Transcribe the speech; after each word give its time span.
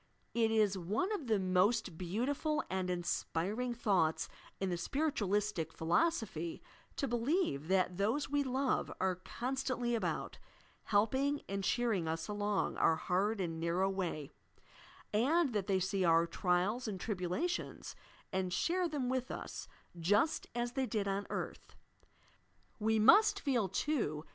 It 0.33 0.49
is 0.49 0.79
one 0.79 1.11
of 1.11 1.27
the 1.27 1.37
most 1.37 1.95
beautiful 1.95 2.63
and 2.71 2.89
inspiring 2.89 3.75
thoughts 3.75 4.29
in 4.59 4.71
the 4.71 4.75
Spiritualislic 4.75 5.71
Philosophy 5.71 6.59
to 6.95 7.07
believe 7.07 7.67
that 7.67 7.97
those 7.97 8.27
we 8.27 8.41
love 8.41 8.91
are 8.99 9.13
constantly 9.17 9.93
about, 9.93 10.39
helping 10.85 11.43
and 11.47 11.63
cheering 11.63 12.07
us, 12.07 12.27
along 12.27 12.77
our 12.77 12.95
hard 12.95 13.39
and 13.39 13.59
narrow 13.59 13.91
way; 13.91 14.31
and 15.13 15.53
that 15.53 15.67
they 15.67 15.79
see 15.79 16.03
our 16.03 16.25
trials 16.25 16.87
and 16.87 16.99
tribulations, 16.99 17.95
and 18.33 18.51
share 18.51 18.89
them 18.89 19.07
with 19.07 19.29
us, 19.29 19.67
just 19.99 20.47
as 20.55 20.71
they 20.71 20.87
did 20.87 21.07
on 21.07 21.27
earth. 21.29 21.75
We 22.79 22.97
must 22.97 23.39
feel, 23.39 23.69
too. 23.69 24.25